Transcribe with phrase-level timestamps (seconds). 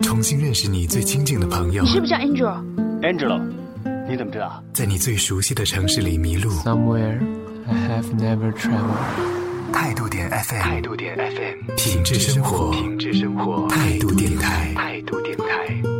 [0.00, 1.82] 重新认识你最亲近的朋友。
[1.82, 3.40] 你是不是叫 Angel？Angelo，
[4.08, 4.62] 你怎么知道？
[4.72, 6.50] 在你最熟悉的城市里迷路。
[6.50, 7.18] Somewhere
[7.66, 9.72] I have never traveled。
[9.72, 15.93] 态度点 FM，态度点 FM，品质生活，品质生活，态度电台，态度电台。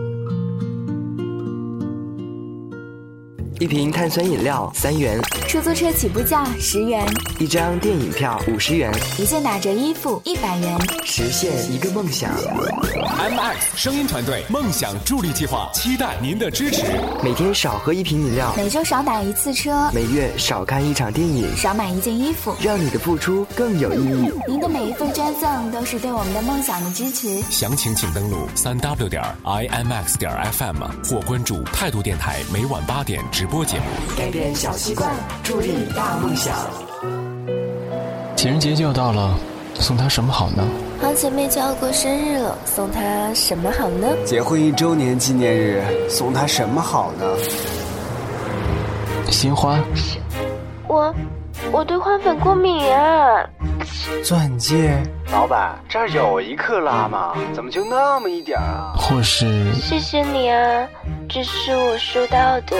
[3.61, 7.07] 一瓶碳酸饮料三元，出租车起步价十元，
[7.39, 12.30] 一张电影票五十元，一件打折衣服一百元，实现一个梦想。
[13.16, 16.83] M X 声音团队梦想助力计划，期待您的支持。
[17.23, 24.33] 每天少喝一瓶饮料，每周少打一次车，每月少看一场电影，少买一件衣服，让你的付出更有意义。
[24.48, 27.41] 您的每一份捐赠都是对我们的梦想的支持。
[27.50, 33.84] 详情请登录三 W 点 I M X 点 F M 或关注态度电台，每晚八点直播节目。
[34.16, 35.11] 改变小习惯，
[35.43, 36.55] 助力大梦想。
[38.37, 39.34] 情人节就要到了，
[39.75, 40.62] 送她什么好呢？
[41.01, 44.09] 好姐妹就要过生日了，送她什么好呢？
[44.25, 47.27] 结婚一周年纪念日，送她什么好呢？
[49.31, 49.79] 鲜花。
[50.86, 51.14] 我，
[51.73, 53.45] 我对花粉过敏啊。
[54.23, 54.97] 钻戒。
[55.33, 57.34] 老板，这儿有一克拉吗？
[57.53, 58.95] 怎么就那么一点啊？
[58.97, 59.73] 或是。
[59.75, 60.86] 谢谢你啊，
[61.29, 62.77] 这是我收到的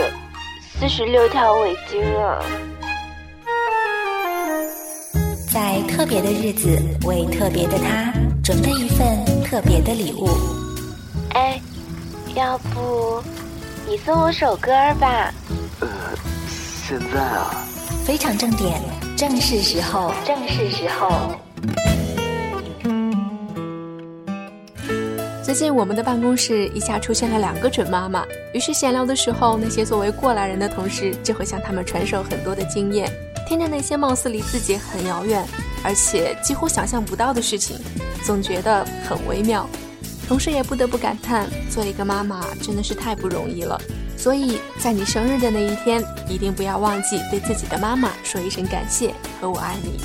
[0.79, 2.39] 四十六条围巾啊。
[5.51, 10.27] 在特别的日子，为特别的他准备一份特别的礼物。
[11.29, 11.59] 哎，
[12.35, 13.23] 要不
[13.87, 15.33] 你送我首歌吧？
[15.79, 15.87] 呃，
[16.87, 17.65] 现在啊。
[18.05, 18.79] 非常正点，
[19.17, 21.31] 正是时候，正是时候。
[25.55, 33.11] 近我们的办公室一下出现了两个准妈妈，于是闲聊的时候，那些作为过来人的同事就会向他们传授很多的经验。
[33.47, 35.45] 听着那些貌似离自己很遥远，
[35.83, 37.77] 而且几乎想象不到的事情，
[38.23, 39.69] 总觉得很微妙。
[40.27, 43.79] 同时也不得不感叹，做一个妈妈真的是太不容易了。
[44.17, 49.99] 所以在你生日的那一天，一定不要忘记对自己的妈妈说一声感谢和我爱你。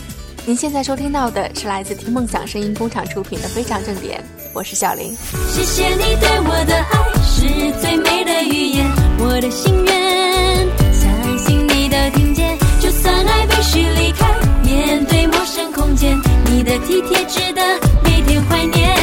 [0.47, 4.23] 您现在收听到的是来自听梦想声音工厂出品的《非常正点》，
[4.53, 5.17] 我是小林。
[5.49, 7.47] 谢谢你对我的爱是
[7.81, 8.87] 最美的语言，
[9.19, 12.59] 我的心愿，相信你都听见。
[12.81, 14.27] 就算爱必须离开，
[14.65, 17.63] 面对陌生空间，你的体贴值得
[18.03, 18.97] 每天怀念。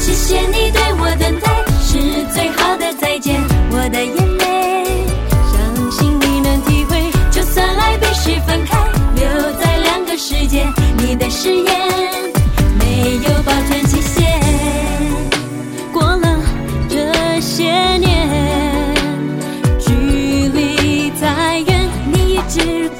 [0.00, 1.98] 谢谢你对我等待，是
[2.32, 3.40] 最好的再见。
[3.70, 5.06] 我的眼泪，
[5.52, 7.10] 相信你能体会。
[7.30, 8.78] 就算爱必须分开，
[9.14, 10.66] 留在两个世界，
[10.96, 12.17] 你的誓言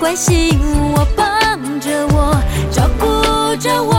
[0.08, 0.58] 关心
[0.94, 2.34] 我，帮着我，
[2.72, 3.92] 照顾着我。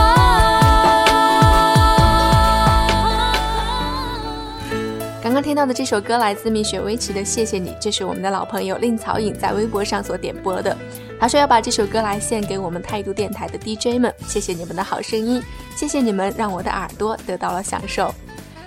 [5.22, 10.76] 刚刚听到的这首歌来自蜜雪薇琪的《谢谢你》，这是我们的老朋友令草影在微博上所点播的。
[11.20, 15.40] 他说要把这首歌来献给我们态度电台的 DJ 们，谢谢你们的好声音，
[15.76, 18.12] 谢谢你们让我的耳朵得到了享受。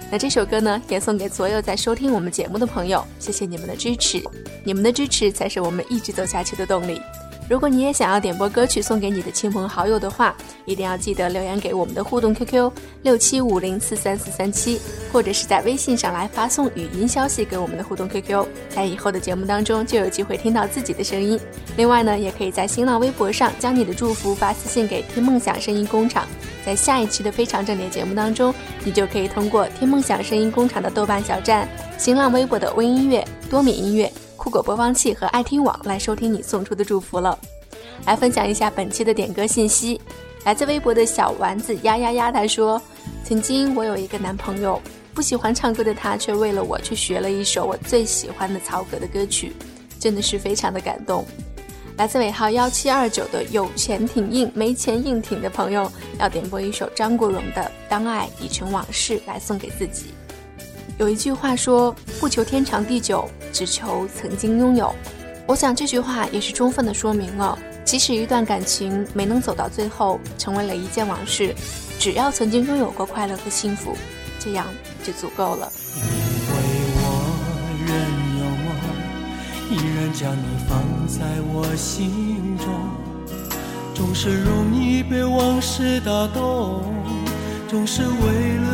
[0.09, 4.23] 那这首歌呢，也送给所有在收听我们节目的朋友，谢谢你们的支持，
[4.63, 7.01] 你们的支持才是我们一直走下去的动力。
[7.49, 12.71] 如果你也想要点播歌曲送给你的亲朋好友的话，一定要记得留言给我们的互动 QQ
[13.03, 14.79] 六七五零四三四三七，
[15.11, 21.39] 或者是在微信上来发送语音消息给我们的互动 QQ，在以后的节目当中就有机会听到自己的声音。
[21.75, 26.25] 另外呢，也可以在新浪微博上将你的祝福发私信给听梦想声音工厂，
[26.65, 28.53] 在下一期的非常正点节目当中，
[28.85, 31.67] 你就可以通过听梦想声音工厂的豆瓣小站、
[31.97, 34.09] 新浪微博的微音乐、多米音乐。
[34.43, 37.39] 酷狗播放器和爱听网来收听你送出的祝福了。
[38.05, 40.01] 来分享一下本期的点歌信息，
[40.43, 42.79] 来自微博的小丸子呀呀呀，他说
[43.23, 44.81] ：“曾经我有一个男朋友，
[45.13, 49.53] 不喜欢唱歌的他，却为了我去学了一首我最喜欢的曹格的歌曲，
[49.97, 51.25] 真的是非常的感动。”
[51.95, 55.89] 来自尾号幺七二九的有钱挺硬，没钱硬挺的朋友，
[56.19, 60.07] 要点播一首张国荣的《当爱已成往事》来送给自己。
[60.97, 64.91] 有一句话说：“不求天长地久。”只求曾经拥有，
[65.45, 67.55] 我想这句话也是充分的说明了，
[67.85, 71.53] 即使一段感情没能走到最后，成为了一件往事，
[71.99, 73.95] 只要曾经拥有过快乐和幸福，
[74.40, 74.66] 这样
[75.03, 75.72] 就足够了。
[75.95, 76.55] 因为
[76.97, 77.05] 我
[77.85, 77.96] 仍
[78.39, 78.73] 有梦，
[79.69, 81.22] 依然将你放在
[81.53, 82.73] 我心中，
[83.93, 86.81] 总是容易被往事打动，
[87.69, 88.72] 总是为了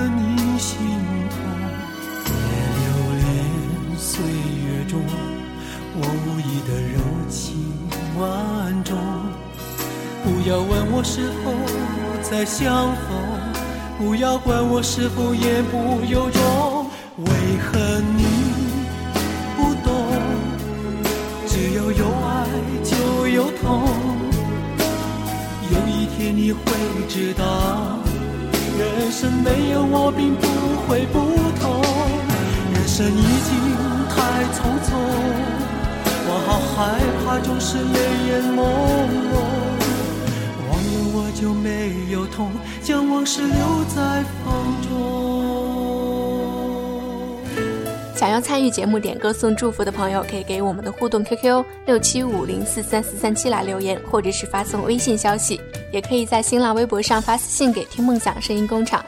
[6.52, 7.00] 你的柔
[7.30, 7.78] 情
[8.18, 8.98] 万种。
[10.24, 11.52] 不要问我是否
[12.24, 13.08] 再相逢，
[14.00, 16.88] 不要管我是否言不由衷，
[17.18, 17.30] 为
[17.62, 17.78] 何
[18.18, 18.24] 你
[19.56, 19.94] 不懂？
[21.48, 22.48] 只要有爱
[22.84, 23.88] 就有痛，
[25.70, 26.64] 有一天你会
[27.08, 28.00] 知道，
[28.80, 30.48] 人生没有我并不
[30.88, 31.20] 会不
[31.62, 31.80] 同，
[32.74, 33.54] 人生已经
[34.10, 34.90] 太匆匆，
[36.32, 37.98] 我好害怕总是泪
[38.30, 39.34] 眼朦胧。
[40.70, 41.68] 忘了我就没
[42.12, 42.52] 有痛，
[42.84, 44.90] 将往事留在风中。
[48.16, 55.60] 想要参与节目点歌送祝福的朋友，可以给我们的互动 QQ 六七五零四三四三七来留言，或者是发送微信消息，
[55.92, 59.04] 也可以在新浪微博上发私信给听梦想声音工厂。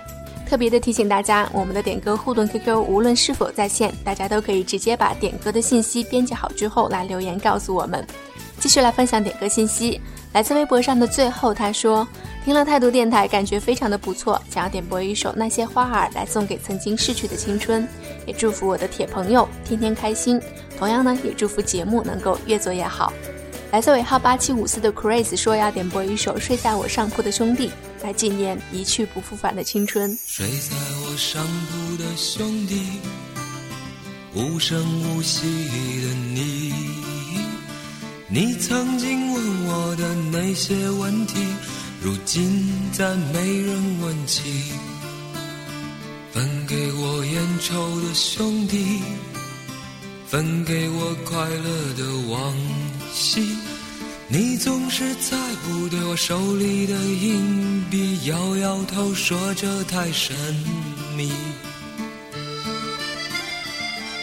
[0.51, 8.05] 特别的提醒大家，我们的点歌互动 QQ 无论是否在线，大家都可以直接把点歌的信息编辑好之后来留言告诉我们。
[8.59, 10.01] 继续来分享点歌信息。
[10.33, 12.05] 来自微博上的最后，他说
[12.43, 17.87] ：“听了态度电台，感觉非常的不错，想要点播一首《那些花儿》来送给曾经逝去的青春，
[18.25, 20.37] 也祝福我的铁朋友天天开心。
[20.77, 23.13] 同样呢，也祝福节目能够越做越好。”
[23.71, 27.69] 来自尾号八七五四的 Chris 说要点播一首《睡在我上铺的兄弟》，
[28.03, 30.13] 来纪念一去不复返的青春。
[30.27, 32.83] 睡在我上铺的兄弟，
[34.35, 34.77] 无声
[35.15, 36.73] 无息的你。
[38.27, 41.39] 你曾经问我的那些问题，
[42.01, 44.73] 如今再没人问起。
[46.33, 48.99] 分给我烟抽的兄弟，
[50.27, 52.53] 分给我快乐的往
[53.13, 53.55] 昔。
[54.27, 60.35] 你总是在不对我手里的硬币摇摇头，说这太神
[61.15, 61.31] 秘。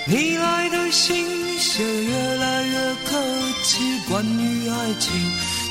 [0.06, 1.38] 你来的信。
[1.60, 3.20] 写越来越客
[3.64, 5.12] 气，关于爱情，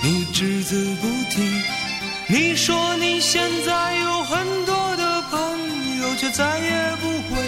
[0.03, 1.41] 你只字不提。
[2.27, 5.39] 你说你现在有很多的朋
[6.01, 7.41] 友，却再也不会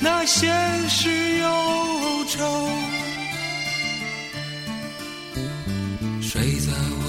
[0.00, 0.52] 那些
[0.86, 2.68] 事忧愁。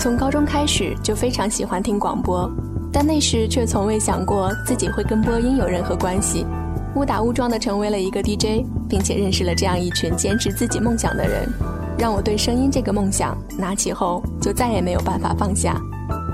[0.00, 2.50] 从高中开始就非常喜欢听广播，
[2.90, 6.46] 但那时却从未想过自己会跟播音有任何关系。
[6.94, 11.46] 误打误撞的成为了一个 DJ，并且认识了这样一群坚持自己梦想的人，
[11.98, 15.78] 让我对声音这个梦想拿起后就再也没有办法放下。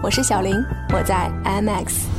[0.00, 0.54] 我是小林，
[0.92, 2.15] 我在 IMX。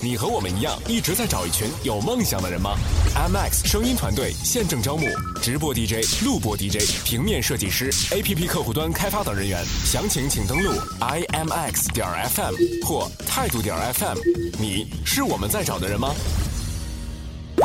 [0.00, 2.76] 你和我们一样一直在找一群有梦想的人吗
[3.16, 5.06] ？IMX 声音团队现正招募
[5.42, 12.54] 直播 DJ、录播 DJ、平面设计师、APP 客户端开发等人员，详情请登录 IMX 点 FM
[12.86, 14.18] 或态度点 FM。
[14.58, 16.14] 你是我们在找的人吗？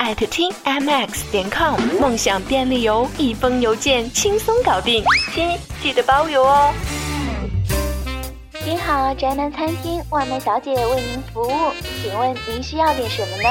[0.00, 5.04] 艾特听 mx 点 com，梦想便利邮，一封邮件轻松搞定，
[5.34, 5.46] 亲
[5.82, 6.72] 记得包邮哦。
[8.62, 13.48] 您好，宅男餐厅外卖小姐为您服务，请问您需要点什么呢？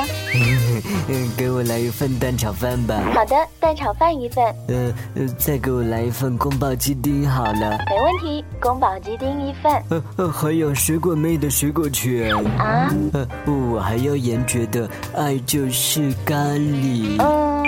[1.10, 3.01] 嗯， 给我来一份蛋炒饭吧。
[3.13, 4.46] 好的，蛋炒饭一份。
[4.68, 7.54] 呃呃，再给我来一份宫保鸡丁好了。
[7.89, 9.72] 没问题，宫保鸡丁一份。
[9.89, 12.32] 呃呃，还有水果妹的水果卷。
[12.60, 12.94] 啊？
[13.13, 17.16] 呃，我还要严爵的爱就是咖喱。
[17.20, 17.63] 嗯。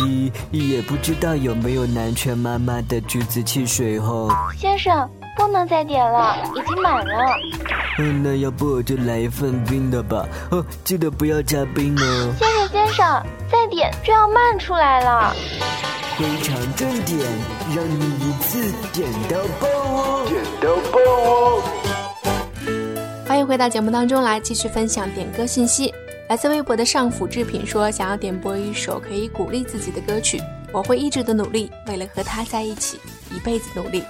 [0.00, 4.28] 咦，也不知道有没有南拳妈妈的橘子汽水哦。
[4.58, 5.08] 先生。
[5.36, 7.36] 不能再点了，已经满了。
[7.98, 10.26] 嗯，那要不我就来一份冰的吧。
[10.50, 12.34] 哦，记得不要加冰哦。
[12.38, 15.34] 先生先生，再点就要慢出来了。
[16.16, 17.18] 非常正点，
[17.74, 20.24] 让你一次点到爆哦！
[20.28, 20.98] 点到爆
[21.28, 21.62] 哦！
[23.26, 25.92] 欢迎回到节目当中来，继续分享点歌信息。
[26.28, 30.40] 来自微博的上府制品说，想要点播一首可以鼓励自己的歌曲。
[30.72, 32.98] 我会一直的努力，为了和他在一起，
[33.34, 34.02] 一辈子努力。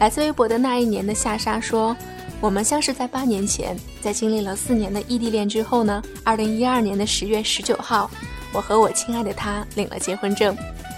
[0.00, 1.94] 来自微博的那一年的夏莎说
[2.40, 8.10] ：“我们相识在八年前，在经历了四年的异地恋之后呢，二零一二年的十月十九号，
[8.50, 10.56] 我和我亲爱的他领了结婚证。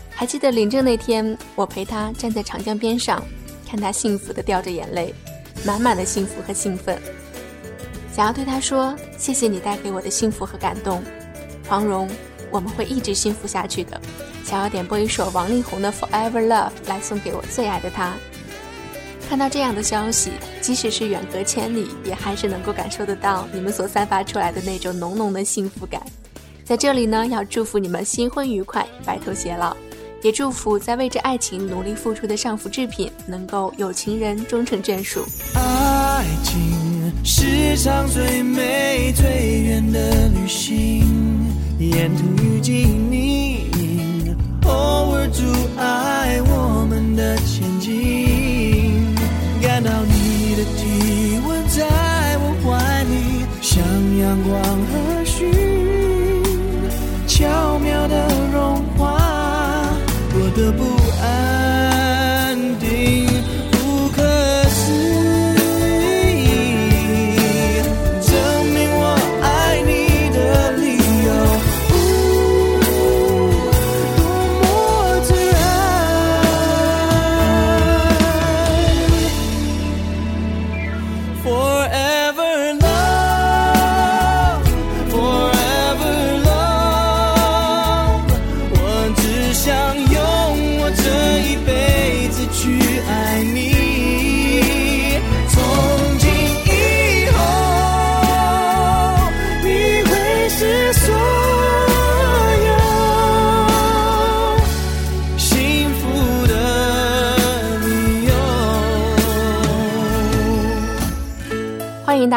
[0.09, 3.21] 还记得领证那天，我陪他站在长江边上，
[3.69, 5.13] 看他幸福的掉着眼泪，
[5.67, 6.97] 满满的幸福和兴奋。
[8.15, 11.03] 想要对他说：“谢谢你带给我的幸福和感动，
[11.67, 12.09] 黄蓉，
[12.53, 14.01] 我们会一直幸福下去的。”
[14.47, 18.15] 想要点播一首王力宏的《Forever Love》来送给我最爱的他。
[19.33, 26.03] 看到这样的消息，即使是远隔千里，也还是能够感受得到你们所散发出来的那种浓浓的幸福感。
[26.65, 29.75] 在这里呢，要祝福你们新婚愉快，白头偕老，
[30.23, 35.25] 也祝福在为着爱情努力付出的上福制品能够有情人终成眷属。
[35.55, 41.07] 爱情是场最美最远的旅行，
[41.79, 42.75] 沿途遇见
[43.11, 44.37] 你，
[44.67, 45.43] 偶尔阻
[45.79, 46.72] 碍我
[54.23, 55.45] 阳光和煦，
[57.27, 58.02] 巧妙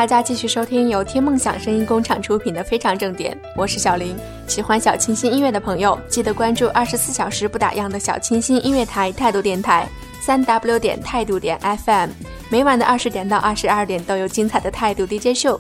[0.05, 4.15] 大家继续收听由天梦想声音工厂出品的《非常正点》，我是小林。
[4.45, 9.89] 喜欢小清新音乐的朋友，记得关注二十四小时不打烊的小清新音乐台态度电台，
[10.21, 12.11] 三 w 点态度点 fm。
[12.51, 15.59] 每晚的二十点到二十二点都有精彩的态度 DJ 秀。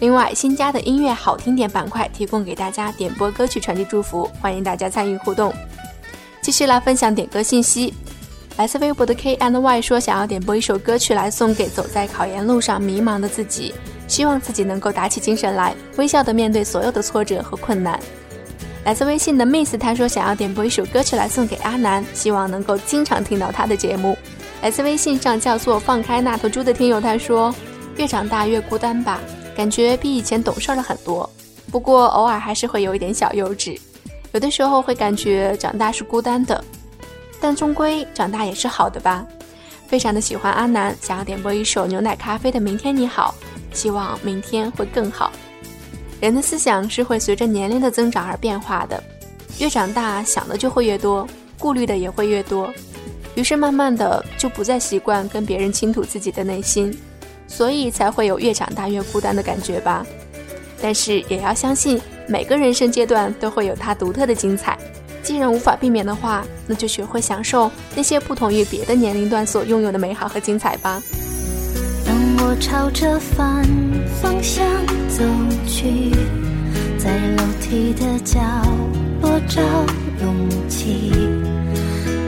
[0.00, 5.50] 另外，新加的音乐好听点板块提供给大家点播歌曲，传递祝福，欢迎大家参与互动。
[6.42, 7.94] 继续来分享点歌信息。
[8.58, 13.72] 来自微博的 K and Y 说，想要点播一首歌曲来送给走在考研路上迷茫的自己，
[14.08, 17.96] 希望自己能够打起精神来，微笑的面对所有的挫折和困难。
[18.84, 24.18] 来自微信的 Miss 他说，想要点播一首歌曲来送给阿南，希望能够经常听到他的节目。
[24.60, 27.54] 来自微信上叫做放开那头猪的听友他说，
[27.96, 29.20] 越长大越孤单吧，
[29.56, 31.30] 感觉比以前懂事了很多，
[31.70, 33.78] 不过偶尔还是会有一点小幼稚，
[34.32, 36.64] 有的时候会感觉长大是孤单的。
[37.40, 39.26] 但终归长大也是好的吧，
[39.86, 43.34] 非常的喜欢阿南，想要点播一首牛奶咖啡的《明天你好》，
[43.76, 45.30] 希望明天会更好。
[46.20, 49.02] 人的思想是会随着年龄的增长而变化的，
[49.58, 51.26] 越长大想的就会越多，
[51.58, 52.72] 顾虑的也会越多，
[53.36, 56.92] 于是慢慢的就不再习惯跟别人倾吐自己的内心，
[57.46, 60.04] 所以才会有越长大越孤单的感觉吧。
[60.82, 64.76] 但是也要相信，每个人生阶段都会有它独特的精彩。
[65.28, 71.02] 既然无法避免的话，那就学会享受那些不同于别的年龄段所拥有的美好和精彩吧。
[72.06, 73.62] 当我朝着反
[74.22, 74.64] 方向
[75.06, 75.22] 走
[75.66, 76.10] 去，
[76.96, 78.40] 在楼梯的角
[79.20, 79.60] 落找
[80.22, 81.12] 勇气，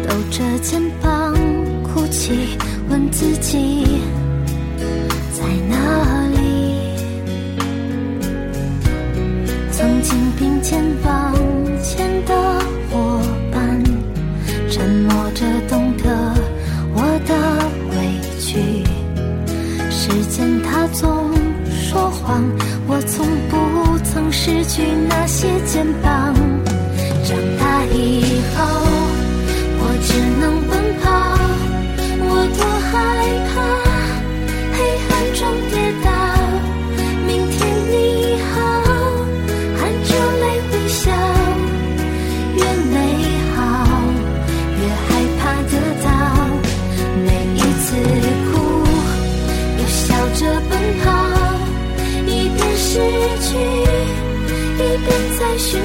[0.06, 1.34] 抖着肩膀
[1.82, 2.58] 哭泣，
[2.90, 4.02] 问自己
[5.32, 6.98] 在哪里？
[9.72, 11.19] 曾经并肩往
[25.08, 26.39] 那些肩膀。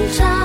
[0.08, 0.45] 寻找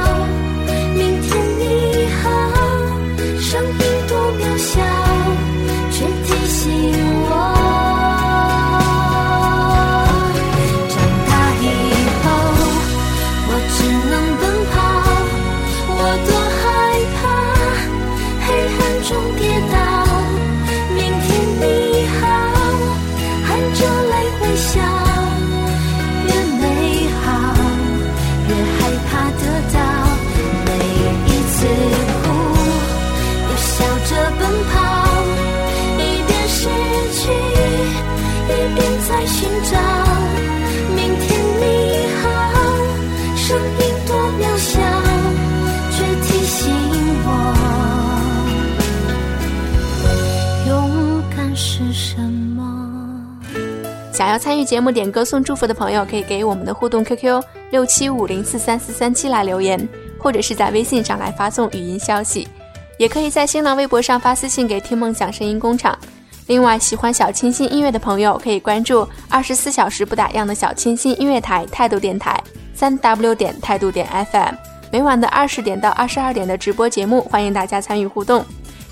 [54.20, 62.46] 想要参与节目点歌送祝福的朋友，可以给我们的互动 QQ 六七五零四三四三七来留言，或者是在微信上来发送语音消息，
[62.98, 65.98] 也可以在新浪微博上发私信给听梦想声音工厂。
[66.48, 72.38] 另外，喜欢小清新音乐的朋友可以关注二十四小时不打烊的小清新音乐台态度电台，
[72.74, 74.54] 三 W 点态度点 FM，
[74.92, 78.44] 每晚的二十点到二十二点的直播节目，欢迎大家参与互动。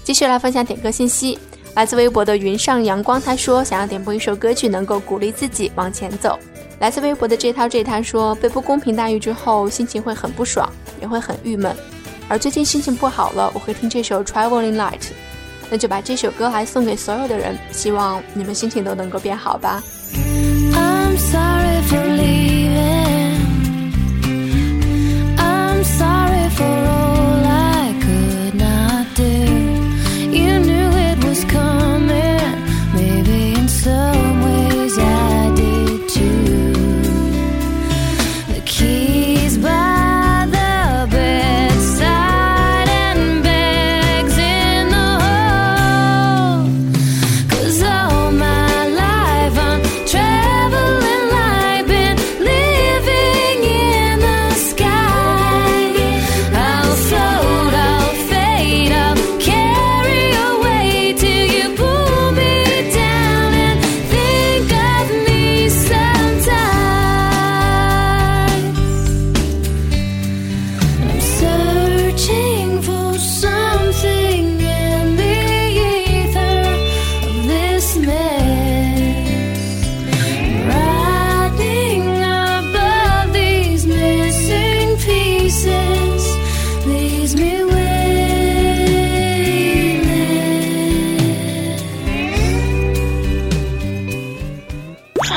[0.03, 1.39] 继续来分享点歌信息，
[1.79, 6.37] 来自微博的云上阳光，他说想要点播一首歌曲，能够鼓励自己往前走。
[6.81, 10.69] 来自微博的这涛这他说被不公平待遇之后，心情会很不爽，
[11.01, 11.73] 也会很郁闷，
[12.27, 15.13] 而最近心情不好了，我会听这首 Traveling Light。
[15.71, 19.81] 那就把这首歌还送给所有的人，希望你们心情都能够变好吧
[20.75, 22.48] i'm sorry for leave。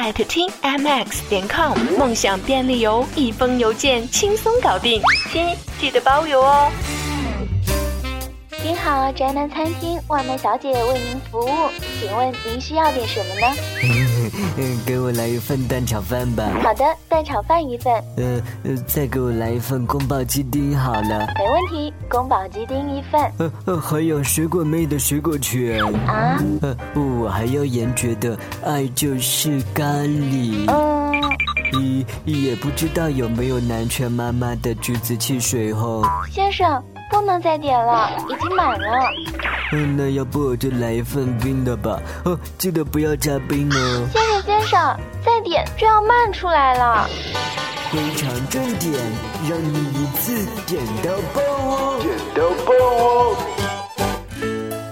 [0.00, 6.72] 艾特听 mx 点 com，梦想便利邮，一封邮件轻松搞定，亲记得包邮哦。
[8.62, 13.46] 您好，宅男餐厅，外卖小姐为您服务，请问您需要点什么呢？
[14.58, 16.44] 嗯， 给我来一份蛋炒饭吧。
[16.62, 17.92] 好的，蛋炒饭一份。
[18.18, 21.26] 呃呃，再给我来一份宫保鸡丁好了。
[21.38, 23.20] 没问题，宫保鸡丁一份。
[23.38, 25.82] 呃呃，还有水果妹的水果卷。
[26.06, 26.38] 啊？
[26.60, 30.70] 呃，我还要严爵的爱就是咖喱。
[30.70, 31.10] 嗯。
[31.72, 36.02] 咦，也不知道有没有南拳妈妈的橘子汽水哦。
[36.30, 36.82] 先生。
[37.10, 38.86] 不能再点了，已经满了。
[39.72, 42.00] 嗯，那要不我就来一份冰的吧。
[42.24, 44.08] 哦，记得不要加冰哦。
[44.12, 47.08] 先生先生，再点就要漫出来了。
[47.90, 48.92] 非常正点，
[49.48, 50.32] 让你一次
[50.66, 51.98] 点到爆哦！
[52.00, 52.72] 点到爆
[53.04, 53.36] 哦！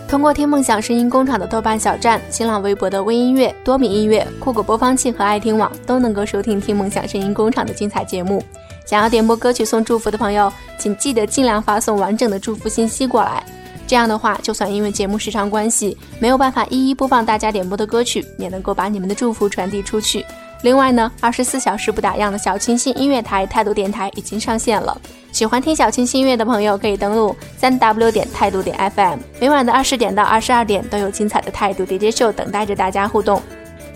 [0.09, 8.43] 通过听梦想声音工厂的豆瓣小站、新浪微博的微音乐、多米音乐、酷狗播放器和爱听网，都能够收听听梦想声音工厂的精彩节目。
[8.89, 13.45] 想要点播歌曲送祝福的朋友，请记得尽量发送完整的祝福信息过来。
[13.87, 20.25] 这样的话，就算因为节目时长关系没有办法一一播放大家点播的歌曲，也能够把你们的祝福传递出去。
[20.63, 24.99] 另外呢，二十四小时不打烊的小清新音乐台态度电台已经上线了。
[25.33, 33.43] 喜欢听小清新音乐的朋友，可以登录三 w 点态度点 fm，每晚的二十点到二十二点都有精彩的态度 DJ 秀等待着大家互动。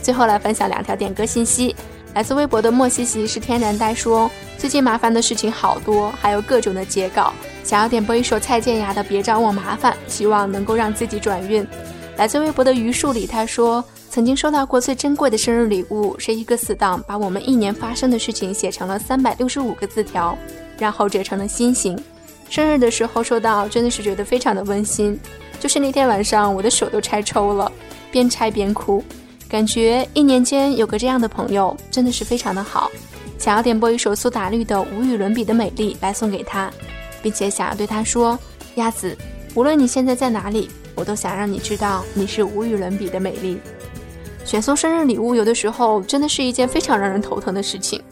[0.03, 1.75] 最后来分享两条点歌信息。
[2.15, 7.33] 来自微博的莫西西是天然呆说，最近麻烦的事情好多，还有各种的截稿，
[7.65, 11.67] 想要点播一首蔡健雅的《别找我麻烦》，希望能够让自己转运。
[12.17, 20.37] 来自微博的榆树里他说，曾经收到过最珍贵的生日礼物是一个死党把我们一年发生的事情写成了三百六十五个字条，
[20.79, 21.99] 然后折成了心形。
[22.51, 25.19] 生日的时候收到，真的是觉得非常的温馨。
[25.59, 27.73] 就是那天晚上，我的手都拆抽了，
[28.11, 29.03] 边拆边哭。
[29.53, 32.91] 感觉一年间有个这样的朋友真的是非常的好，
[33.39, 36.73] 想要点播一首苏打绿的《无与伦比的美丽》来送给他，
[37.23, 38.39] 并且想要对他说
[38.77, 39.15] ：“鸭子，
[39.55, 43.61] 无论你现在在哪里，我都想让你知道你是无与伦比的美丽。”
[44.43, 48.03] 选送生日礼物有的时候真的是一件非常让人头疼的事情，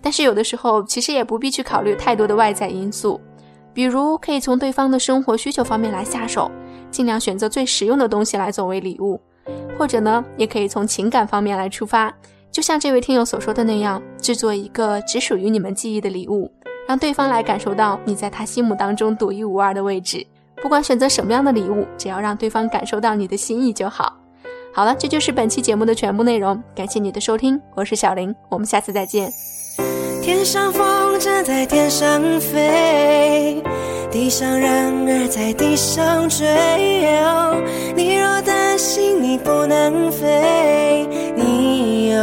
[0.00, 3.20] 但是有的时候其实也不必去考虑太多的外在因素，
[3.74, 6.48] 比如可以从对方的生活需求方面来下手，
[6.88, 9.20] 尽量选择最实用的东西来作为礼物。
[9.78, 12.12] 或者呢，也可以从情感方面来出发，
[12.50, 16.50] 就像这位听友所说的那样，制作一个只属于你们记忆的礼物，
[16.86, 20.26] 让对方来感受到你在他心目当中独一无二的位置。
[20.60, 24.16] 不管选择什么样的礼物，只要让对方感受到你的心意就好。
[24.72, 29.57] 好了，这就是本期节目的全部内容，感谢你的收听，我是小林，我们下次再见。
[30.28, 33.62] 天上风筝在天上飞，
[34.10, 36.46] 地上人儿在地上追。
[37.96, 42.20] 你若担心你不能飞，你有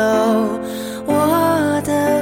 [1.08, 2.22] 我的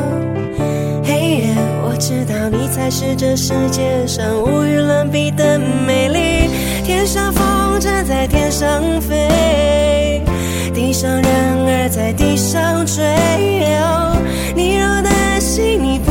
[2.01, 6.49] 知道你才是这世界上无与伦比的美丽。
[6.83, 10.19] 天上风筝在天上飞，
[10.73, 13.03] 地上人儿在地上追。
[14.55, 16.10] 你若担心你不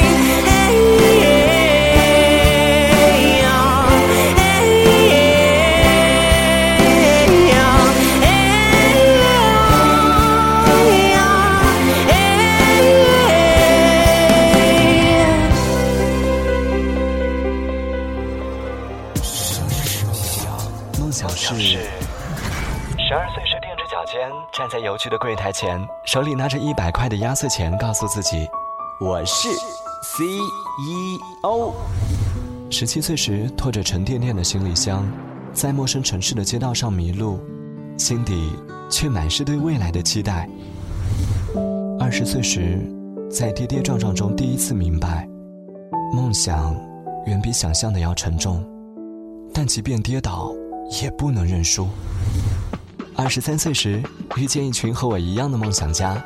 [21.55, 21.79] 是
[22.97, 28.47] 十二岁时踮着脚尖站在邮局的柜台前，手里拿着一百块的压岁钱，告诉自己
[29.01, 29.49] ：“我是
[30.03, 31.73] CEO。”
[32.71, 35.05] 十七岁时拖着沉甸甸的行李箱，
[35.53, 37.39] 在陌生城市的街道上迷路，
[37.97, 38.55] 心底
[38.89, 40.47] 却满是对未来的期待。
[41.99, 42.79] 二十岁时，
[43.29, 45.27] 在跌跌撞撞中第一次明白，
[46.13, 46.73] 梦想
[47.25, 48.65] 远比想象的要沉重，
[49.53, 50.53] 但即便跌倒，
[51.01, 51.87] 也不能认输。
[53.15, 54.01] 二十三岁时，
[54.35, 56.21] 遇见一群和我一样的梦想家，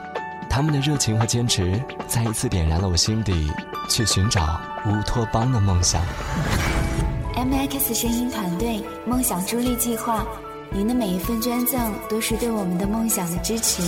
[0.50, 3.52] 他们的热情和坚持再一次点燃了我心底
[3.90, 6.02] 去寻找乌托邦的梦想。
[7.36, 10.26] MX 声音团队梦想助力计划，
[10.72, 13.84] 您的每一份捐赠都是对我们的梦想的支持。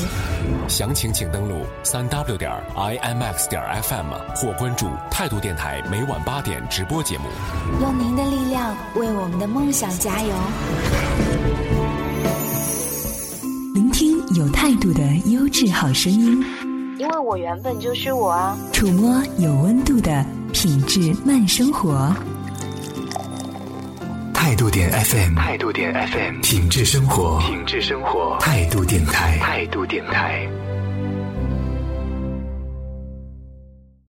[0.68, 7.24] 详情请登录三 w 点 imx 点 fm 或关注态度电台每晚八点直播节目。
[7.82, 10.34] 用您的力量为我们的梦想加油。
[13.76, 16.44] 聆听有态度的优质好声音，
[16.98, 18.58] 因为我原本就是我啊。
[18.74, 22.12] 触摸有温度的品质慢生活。
[24.34, 30.48] 态度点 FM，态度点 FM，品质生活，品质生活，态度电台，态度电台。